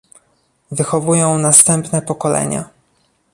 [0.71, 2.69] wychowują następne pokolenia